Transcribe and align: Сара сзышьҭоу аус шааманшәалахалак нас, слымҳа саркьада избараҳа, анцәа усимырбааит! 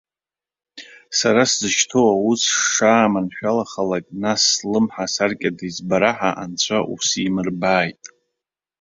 Сара 1.17 1.41
сзышьҭоу 1.51 2.07
аус 2.13 2.41
шааманшәалахалак 2.71 4.05
нас, 4.21 4.41
слымҳа 4.51 5.05
саркьада 5.13 5.63
избараҳа, 5.69 6.31
анцәа 6.43 6.77
усимырбааит! 6.93 8.03